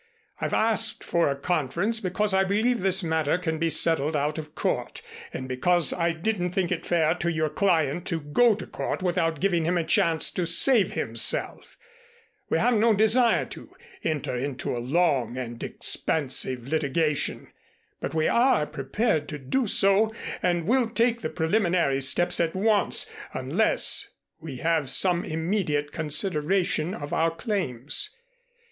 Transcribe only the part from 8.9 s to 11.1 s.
without giving him a chance to save